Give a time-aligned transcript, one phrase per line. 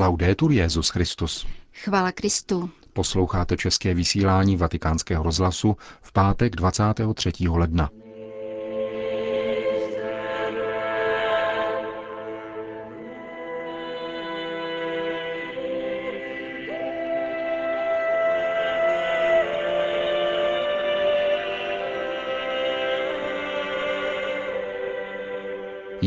[0.00, 1.46] Laudetur Jezus Christus.
[1.74, 2.70] Chvála Kristu.
[2.92, 7.32] Posloucháte české vysílání Vatikánského rozhlasu v pátek 23.
[7.48, 7.90] ledna.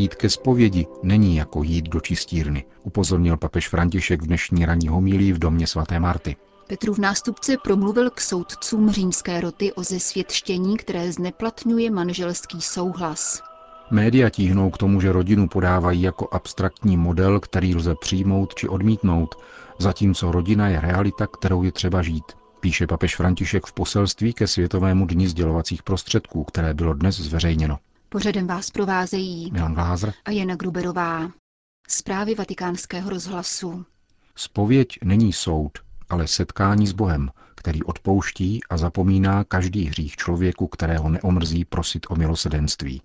[0.04, 5.34] Jít ke zpovědi není jako jít do čistírny, upozornil papež František v dnešní ranní homílí
[5.34, 6.36] v domě svaté Marty.
[6.68, 13.42] Petrův nástupce promluvil k soudcům římské roty o zesvětštění, které zneplatňuje manželský souhlas.
[13.92, 19.36] Média tíhnou k tomu, že rodinu podávají jako abstraktní model, který lze přijmout či odmítnout,
[19.80, 22.26] zatímco rodina je realita, kterou je třeba žít.
[22.60, 27.80] Píše papež František v poselství ke Světovému dni sdělovacích prostředků, které bylo dnes zveřejněno.
[28.14, 31.32] Pořadem vás provázejí Milan Glázer a Jana Gruberová.
[31.88, 33.86] Zprávy vatikánského rozhlasu.
[34.36, 35.72] Spověď není soud,
[36.10, 42.16] ale setkání s Bohem, který odpouští a zapomíná každý hřích člověku, kterého neomrzí prosit o
[42.16, 43.02] milosedenství.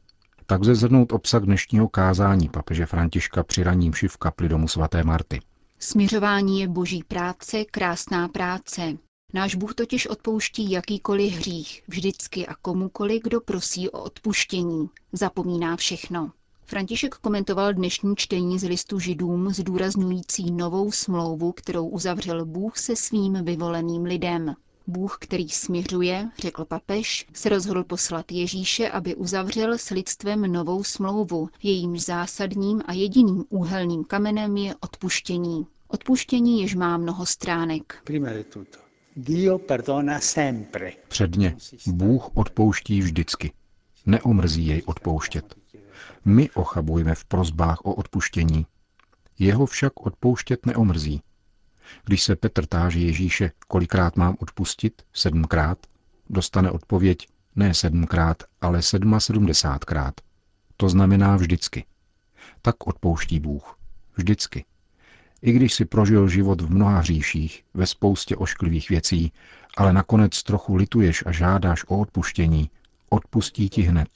[0.46, 5.40] Tak lze zhrnout obsah dnešního kázání papeže Františka při raním v kapli domu svaté Marty.
[5.78, 9.07] Směřování je boží práce, krásná práce.
[9.34, 14.90] Náš Bůh totiž odpouští jakýkoliv hřích, vždycky a komukoli, kdo prosí o odpuštění.
[15.12, 16.32] Zapomíná všechno.
[16.64, 23.44] František komentoval dnešní čtení z listu židům, zdůrazňující novou smlouvu, kterou uzavřel Bůh se svým
[23.44, 24.54] vyvoleným lidem.
[24.86, 31.48] Bůh, který směřuje, řekl papež, se rozhodl poslat Ježíše, aby uzavřel s lidstvem novou smlouvu,
[31.62, 35.66] jejímž zásadním a jediným úhelným kamenem je odpuštění.
[35.88, 38.00] Odpuštění jež má mnoho stránek.
[38.04, 38.87] Perdona sempre.
[41.08, 43.52] Předně, Bůh odpouští vždycky.
[44.06, 45.54] Neomrzí jej odpouštět.
[46.24, 48.66] My ochabujeme v prozbách o odpuštění.
[49.38, 51.22] Jeho však odpouštět neomrzí.
[52.04, 55.78] Když se Petr táže Ježíše, kolikrát mám odpustit, sedmkrát,
[56.30, 60.14] dostane odpověď ne sedmkrát, ale sedma sedmdesátkrát.
[60.76, 61.84] To znamená vždycky.
[62.62, 63.78] Tak odpouští Bůh.
[64.16, 64.64] Vždycky.
[65.42, 69.32] I když si prožil život v mnoha hříších, ve spoustě ošklivých věcí,
[69.76, 72.70] ale nakonec trochu lituješ a žádáš o odpuštění,
[73.08, 74.08] odpustí ti hned.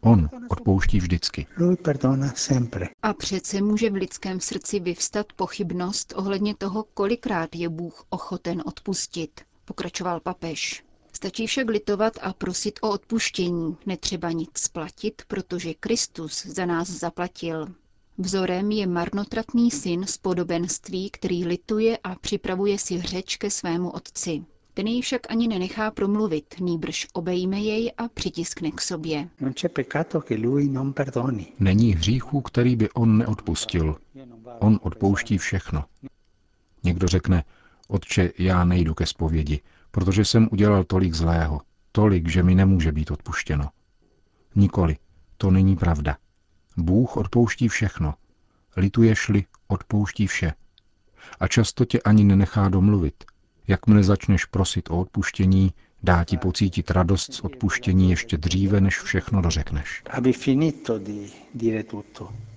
[0.00, 1.46] On odpouští vždycky.
[3.02, 9.40] A přece může v lidském srdci vyvstat pochybnost ohledně toho, kolikrát je Bůh ochoten odpustit,
[9.64, 10.84] pokračoval papež.
[11.12, 17.66] Stačí však litovat a prosit o odpuštění, netřeba nic splatit, protože Kristus za nás zaplatil.
[18.20, 24.44] Vzorem je marnotratný syn z podobenství, který lituje a připravuje si řeč ke svému otci.
[24.74, 29.28] Ten jej však ani nenechá promluvit, nýbrž obejme jej a přitiskne k sobě.
[31.58, 33.96] Není hříchu, který by on neodpustil.
[34.58, 35.84] On odpouští všechno.
[36.84, 37.44] Někdo řekne,
[37.88, 41.60] otče, já nejdu ke zpovědi, protože jsem udělal tolik zlého,
[41.92, 43.68] tolik, že mi nemůže být odpuštěno.
[44.54, 44.96] Nikoli,
[45.36, 46.16] to není pravda.
[46.78, 48.14] Bůh odpouští všechno.
[48.76, 50.52] Lituješ-li, odpouští vše.
[51.40, 53.24] A často tě ani nenechá domluvit.
[53.68, 55.72] Jakmile začneš prosit o odpuštění,
[56.02, 60.02] dá ti pocítit radost z odpuštění ještě dříve, než všechno dořekneš.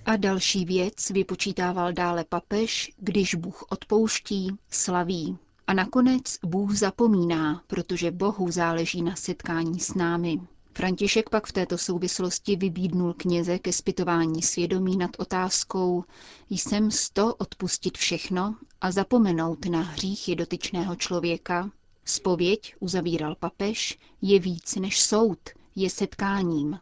[0.04, 5.38] A další věc vypočítával dále papež, když Bůh odpouští, slaví.
[5.66, 10.40] A nakonec Bůh zapomíná, protože Bohu záleží na setkání s námi.
[10.74, 16.04] František pak v této souvislosti vybídnul kněze ke zpytování svědomí nad otázkou
[16.50, 21.70] jsem sto odpustit všechno a zapomenout na hříchy dotyčného člověka?
[22.04, 25.38] Spověď, uzavíral papež, je víc než soud,
[25.76, 26.78] je setkáním.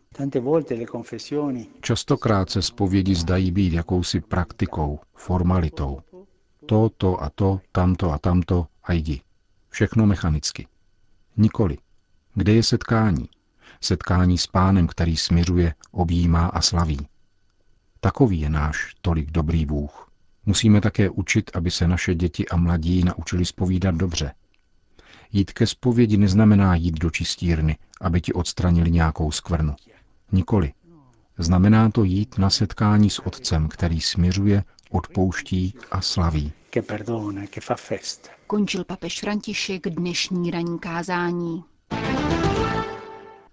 [1.80, 6.00] Častokrát se zpovědi zdají být jakousi praktikou, formalitou.
[6.66, 9.20] To, to a to, tamto a tamto a jdi.
[9.68, 10.66] Všechno mechanicky.
[11.36, 11.78] Nikoli.
[12.34, 13.28] Kde je setkání?
[13.80, 17.06] Setkání s pánem, který směřuje, objímá a slaví.
[18.00, 20.10] Takový je náš tolik dobrý Bůh.
[20.46, 24.32] Musíme také učit, aby se naše děti a mladí naučili spovídat dobře.
[25.32, 29.74] Jít ke zpovědi neznamená jít do čistírny, aby ti odstranili nějakou skvrnu.
[30.32, 30.72] Nikoli.
[31.38, 36.52] Znamená to jít na setkání s Otcem, který směřuje, odpouští a slaví.
[38.46, 41.64] Končil papež František dnešní ranní kázání.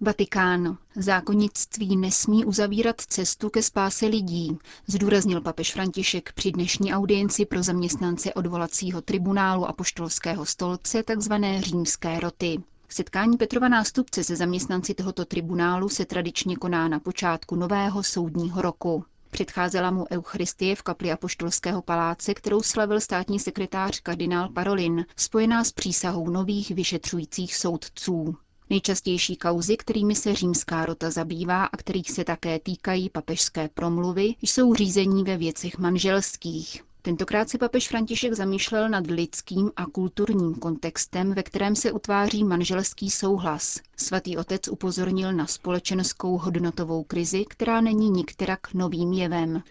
[0.02, 0.78] Vatikán.
[0.96, 4.58] Zákonnictví nesmí uzavírat cestu ke spáse lidí,
[4.88, 11.34] zdůraznil papež František při dnešní audienci pro zaměstnance odvolacího tribunálu a poštolského stolce, tzv.
[11.60, 12.58] římské roty.
[12.90, 19.06] Setkání Petrova nástupce se zaměstnanci tohoto tribunálu se tradičně koná na počátku nového soudního roku.
[19.32, 25.72] Předcházela mu Eucharistie v kapli Apoštolského paláce, kterou slavil státní sekretář kardinál Parolin, spojená s
[25.72, 28.36] přísahou nových vyšetřujících soudců.
[28.70, 34.74] Nejčastější kauzy, kterými se římská rota zabývá a kterých se také týkají papežské promluvy, jsou
[34.74, 36.84] řízení ve věcech manželských.
[37.08, 43.10] Tentokrát si papež František zamýšlel nad lidským a kulturním kontextem, ve kterém se utváří manželský
[43.10, 43.80] souhlas.
[43.98, 49.64] Svatý otec upozornil na společenskou hodnotovou krizi, která není nikterak novým jevem.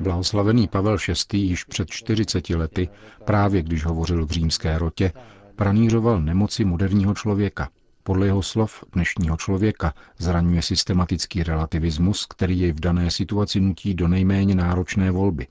[0.00, 0.96] Blahoslavený Pavel
[1.32, 1.38] VI.
[1.38, 2.88] již před 40 lety,
[3.24, 5.12] právě když hovořil v římské rotě,
[5.58, 7.68] pranířoval nemoci moderního člověka.
[8.02, 14.08] Podle jeho slov dnešního člověka zraňuje systematický relativismus, který jej v dané situaci nutí do
[14.08, 15.46] nejméně náročné volby.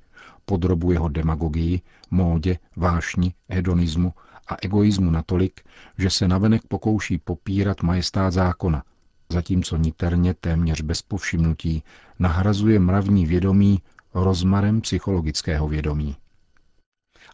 [0.45, 1.81] Podrobuje ho demagogii,
[2.11, 4.13] módě, vášni, hedonismu
[4.47, 5.61] a egoismu natolik,
[5.97, 8.83] že se navenek pokouší popírat majestát zákona,
[9.29, 11.83] zatímco niterně téměř bez povšimnutí
[12.19, 13.81] nahrazuje mravní vědomí
[14.13, 16.15] rozmarem psychologického vědomí.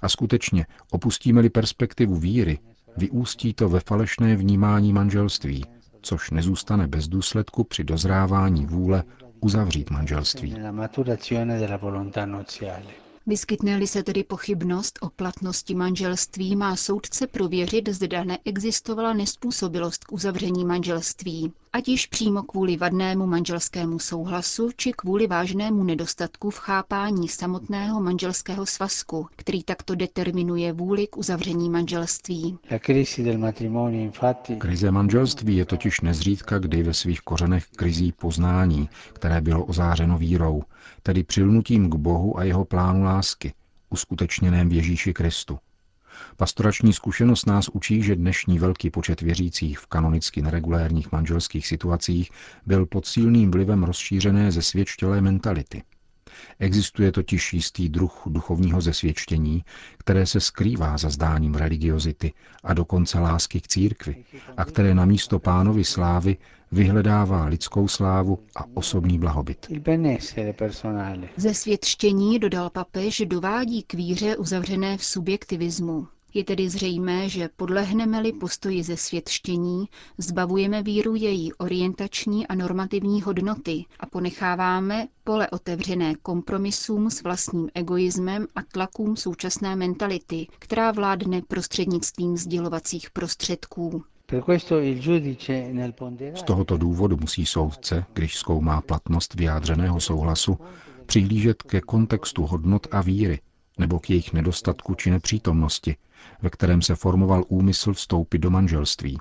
[0.04, 2.60] A skutečně, opustíme-li perspektivu víry,
[2.98, 5.66] vyústí to ve falešné vnímání manželství,
[6.02, 9.04] což nezůstane bez důsledku při dozrávání vůle
[9.40, 10.56] uzavřít manželství.
[13.28, 20.66] Vyskytne-li se tedy pochybnost o platnosti manželství, má soudce prověřit, zda neexistovala nespůsobilost k uzavření
[20.66, 28.02] manželství, ať již přímo kvůli vadnému manželskému souhlasu, či kvůli vážnému nedostatku v chápání samotného
[28.02, 32.58] manželského svazku, který takto determinuje vůli k uzavření manželství.
[34.58, 40.64] Krize manželství je totiž nezřídka kdy ve svých kořenech krizí poznání, které bylo ozářeno vírou,
[41.04, 43.54] tedy přilnutím k Bohu a jeho plánu lásky,
[43.90, 45.60] uskutečněném v Ježíši Kristu.
[46.38, 52.32] Pastorační zkušenost nás učí, že dnešní velký počet věřících v kanonicky neregulérních manželských situacích
[52.66, 55.84] byl pod silným vlivem rozšířené zesvědčtělé mentality.
[56.60, 59.64] Existuje totiž jistý druh duchovního zesvědčení,
[59.98, 62.34] které se skrývá za zdáním religiozity
[62.64, 64.24] a dokonce lásky k církvi
[64.58, 66.38] a které na místo pánovi slávy
[66.72, 69.68] vyhledává lidskou slávu a osobní blahobyt.
[71.38, 76.08] Zesvědčení, dodal papež, dovádí k víře uzavřené v subjektivismu.
[76.36, 79.86] Je tedy zřejmé, že podlehneme-li postoji ze světštění,
[80.18, 88.48] zbavujeme víru její orientační a normativní hodnoty a ponecháváme pole otevřené kompromisům s vlastním egoismem
[88.56, 94.04] a tlakům současné mentality, která vládne prostřednictvím sdělovacích prostředků.
[96.36, 100.58] Z tohoto důvodu musí soudce, když zkoumá platnost vyjádřeného souhlasu,
[101.06, 103.40] přihlížet ke kontextu hodnot a víry,
[103.78, 105.96] nebo k jejich nedostatku či nepřítomnosti,
[106.42, 109.18] ve kterém se formoval úmysl vstoupit do manželství.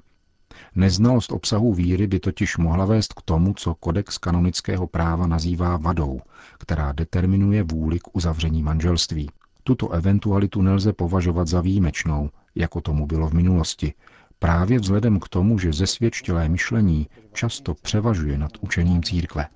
[0.74, 6.20] Neznalost obsahu víry by totiž mohla vést k tomu, co kodex kanonického práva nazývá vadou,
[6.58, 9.30] která determinuje vůli k uzavření manželství.
[9.64, 13.94] Tuto eventualitu nelze považovat za výjimečnou, jako tomu bylo v minulosti,
[14.42, 19.46] právě vzhledem k tomu, že zesvědčilé myšlení často převažuje nad učením církve.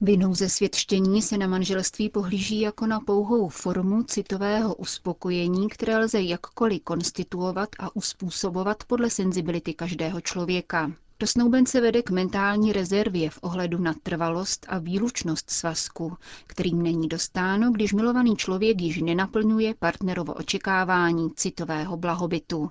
[0.00, 6.82] Vinou zesvědčení se na manželství pohlíží jako na pouhou formu citového uspokojení, které lze jakkoliv
[6.84, 10.92] konstituovat a uspůsobovat podle senzibility každého člověka.
[11.22, 16.16] To snoubence vede k mentální rezervě v ohledu na trvalost a výlučnost svazku,
[16.46, 22.70] kterým není dostáno, když milovaný člověk již nenaplňuje partnerovo očekávání citového blahobytu.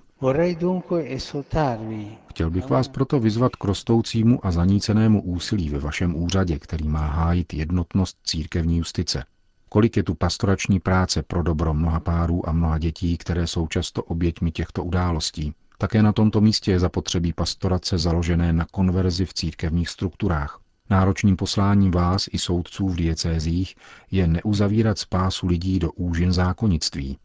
[2.26, 7.06] Chtěl bych vás proto vyzvat k rostoucímu a zanícenému úsilí ve vašem úřadě, který má
[7.06, 9.24] hájit jednotnost církevní justice.
[9.68, 14.02] Kolik je tu pastorační práce pro dobro mnoha párů a mnoha dětí, které jsou často
[14.02, 15.54] oběťmi těchto událostí.
[15.82, 20.60] Také na tomto místě je zapotřebí pastorace založené na konverzi v církevních strukturách.
[20.90, 23.74] Náročným posláním vás i soudců v diecézích
[24.10, 27.18] je neuzavírat spásu lidí do úžin zákonnictví.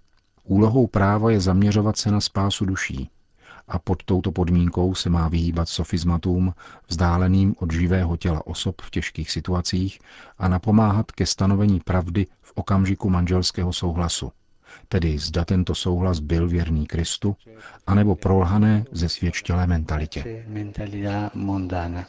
[0.44, 3.10] Úlohou práva je zaměřovat se na spásu duší.
[3.68, 6.54] A pod touto podmínkou se má vyhýbat sofismatům,
[6.88, 10.00] vzdáleným od živého těla osob v těžkých situacích
[10.38, 14.32] a napomáhat ke stanovení pravdy v okamžiku manželského souhlasu
[14.88, 17.36] tedy zda tento souhlas byl věrný Kristu,
[17.88, 20.46] anebo prolhané ze svědčtělé mentalitě.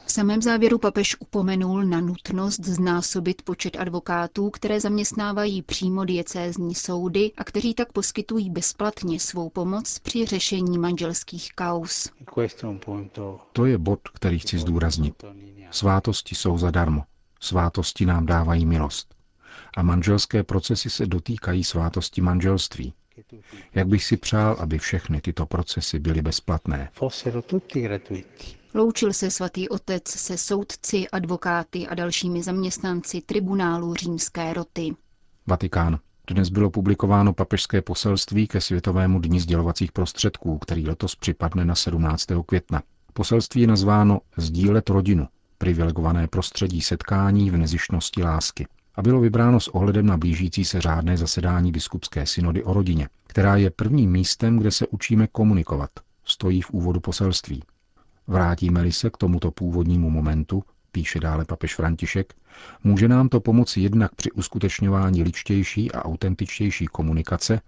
[0.07, 7.33] V samém závěru papež upomenul na nutnost znásobit počet advokátů, které zaměstnávají přímo diecézní soudy
[7.37, 12.09] a kteří tak poskytují bezplatně svou pomoc při řešení manželských kaus.
[13.53, 15.25] To je bod, který chci zdůraznit.
[15.71, 17.03] Svátosti jsou zadarmo.
[17.41, 19.18] Svátosti nám dávají milost
[19.77, 22.95] a manželské procesy se dotýkají svátosti manželství.
[23.75, 26.91] Jak bych si přál, aby všechny tyto procesy byly bezplatné.
[28.75, 34.97] Loučil se svatý otec se soudci, advokáty a dalšími zaměstnanci tribunálu římské roty.
[35.47, 35.99] Vatikán.
[36.27, 42.27] Dnes bylo publikováno papežské poselství ke Světovému dni sdělovacích prostředků, který letos připadne na 17.
[42.47, 42.83] května.
[43.12, 48.67] Poselství je nazváno Sdílet rodinu, privilegované prostředí setkání v nezištnosti lásky
[48.99, 53.57] a bylo vybráno s ohledem na blížící se řádné zasedání biskupské synody o rodině, která
[53.57, 55.90] je prvním místem, kde se učíme komunikovat,
[56.25, 57.62] stojí v úvodu poselství.
[58.26, 60.62] Vrátíme-li se k tomuto původnímu momentu,
[60.93, 62.35] píše dále papež František,
[62.85, 67.61] může nám to pomoci jednak při uskutečňování ličtější a autentičtější komunikace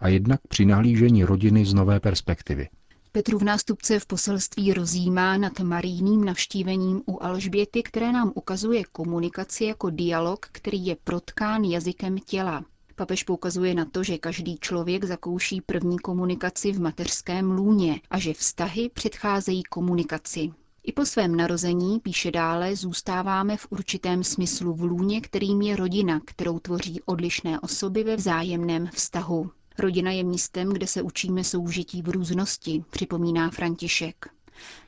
[0.00, 2.68] a jednak při nahlížení rodiny z nové perspektivy.
[3.16, 9.90] Petrův nástupce v poselství rozjímá nad marijným navštívením u Alžběty, které nám ukazuje komunikaci jako
[9.90, 12.64] dialog, který je protkán jazykem těla.
[12.96, 18.34] Papež poukazuje na to, že každý člověk zakouší první komunikaci v mateřském lůně a že
[18.34, 20.52] vztahy předcházejí komunikaci.
[20.82, 26.20] I po svém narození, píše dále, zůstáváme v určitém smyslu v lůně, kterým je rodina,
[26.24, 29.50] kterou tvoří odlišné osoby ve vzájemném vztahu.
[29.78, 34.26] Rodina je místem, kde se učíme soužití v různosti, připomíná František.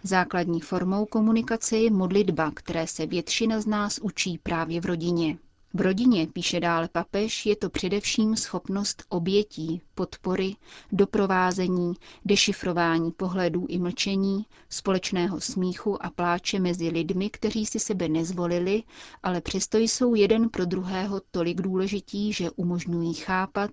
[0.02, 5.38] Základní formou komunikace je modlitba, které se většina z nás učí právě v rodině.
[5.76, 10.56] V rodině, píše dále papež, je to především schopnost obětí, podpory,
[10.92, 18.82] doprovázení, dešifrování pohledů i mlčení, společného smíchu a pláče mezi lidmi, kteří si sebe nezvolili,
[19.22, 23.70] ale přesto jsou jeden pro druhého tolik důležití, že umožňují chápat,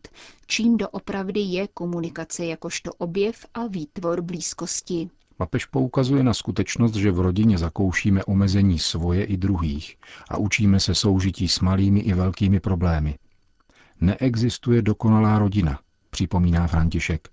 [0.48, 5.10] čím doopravdy je komunikace jakožto objev a výtvor blízkosti.
[5.44, 9.98] Papež poukazuje na skutečnost, že v rodině zakoušíme omezení svoje i druhých
[10.30, 13.16] a učíme se soužití s malými i velkými problémy.
[14.02, 17.28] Neexistuje dokonalá rodina, připomíná František,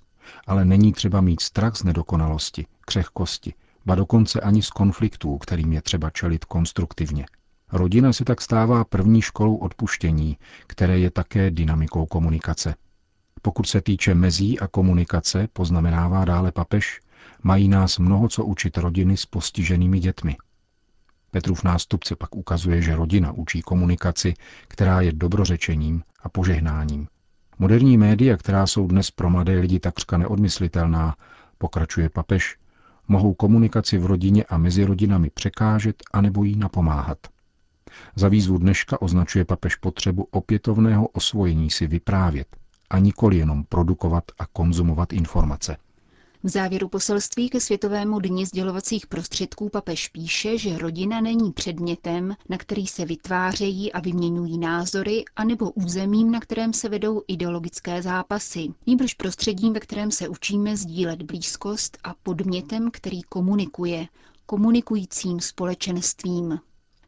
[0.46, 3.54] ale není třeba mít strach z nedokonalosti, křehkosti,
[3.86, 7.26] ba dokonce ani z konfliktů, kterým je třeba čelit konstruktivně.
[7.72, 10.36] Rodina se tak stává první školou odpuštění,
[10.66, 12.74] které je také dynamikou komunikace.
[13.42, 17.00] Pokud se týče mezí a komunikace, poznamenává dále papež,
[17.42, 20.36] Mají nás mnoho co učit rodiny s postiženými dětmi.
[21.30, 24.34] Petrův nástupce pak ukazuje, že rodina učí komunikaci,
[24.68, 27.08] která je dobrořečením a požehnáním.
[27.58, 31.16] Moderní média, která jsou dnes pro mladé lidi takřka neodmyslitelná,
[31.58, 32.56] pokračuje papež,
[33.08, 37.18] mohou komunikaci v rodině a mezi rodinami překážet a nebo jí napomáhat.
[38.16, 42.56] Za výzvu dneška označuje papež potřebu opětovného osvojení si vyprávět
[42.90, 45.76] a nikoli jenom produkovat a konzumovat informace.
[46.42, 52.58] V závěru poselství ke Světovému dni sdělovacích prostředků papež píše, že rodina není předmětem, na
[52.58, 59.14] který se vytvářejí a vyměňují názory, anebo územím, na kterém se vedou ideologické zápasy, nýbrž
[59.14, 64.06] prostředím, ve kterém se učíme sdílet blízkost a podmětem, který komunikuje,
[64.46, 66.58] komunikujícím společenstvím.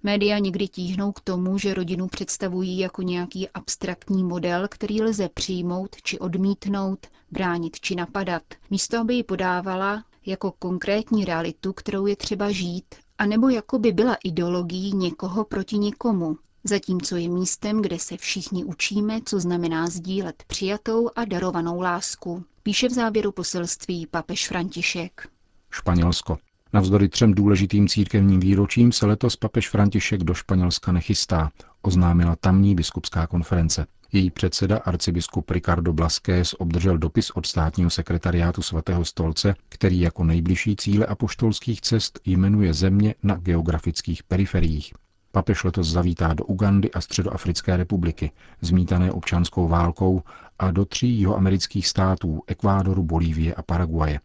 [0.02, 5.96] Média někdy tíhnou k tomu, že rodinu představují jako nějaký abstraktní model, který lze přijmout
[6.02, 12.50] či odmítnout, bránit či napadat, místo aby ji podávala jako konkrétní realitu, kterou je třeba
[12.50, 18.64] žít, anebo jako by byla ideologií někoho proti někomu, zatímco je místem, kde se všichni
[18.64, 22.44] učíme, co znamená sdílet přijatou a darovanou lásku.
[22.62, 25.28] Píše v závěru poselství papež František.
[25.70, 26.38] Španělsko.
[26.74, 31.50] Navzdory třem důležitým církevním výročím se letos papež František do Španělska nechystá,
[31.82, 33.86] oznámila tamní biskupská konference.
[34.12, 40.76] Její předseda arcibiskup Ricardo Blasquez obdržel dopis od státního sekretariátu svatého stolce, který jako nejbližší
[40.76, 44.92] cíle apoštolských cest jmenuje země na geografických periferiích.
[45.32, 50.22] Papež letos zavítá do Ugandy a Středoafrické republiky, zmítané občanskou válkou,
[50.58, 54.20] a do tří jihoamerických států Ekvádoru, Bolívie a Paraguaje.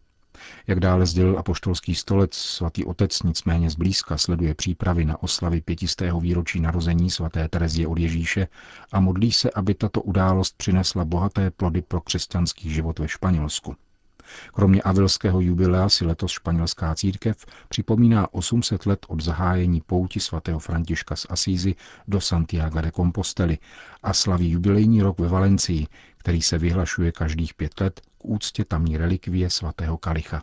[0.66, 6.60] Jak dále sdělil apoštolský stolec, svatý otec nicméně zblízka sleduje přípravy na oslavy pětistého výročí
[6.60, 8.48] narození svaté Terezie od Ježíše
[8.92, 13.76] a modlí se, aby tato událost přinesla bohaté plody pro křesťanský život ve Španělsku.
[14.52, 21.16] Kromě avilského jubilea si letos španělská církev připomíná 800 let od zahájení pouti svatého Františka
[21.16, 21.74] z Asízy
[22.08, 23.58] do Santiago de Compostely
[24.02, 25.86] a slaví jubilejní rok ve Valencii,
[26.18, 30.42] který se vyhlašuje každých pět let k úctě tamní relikvie svatého Kalicha.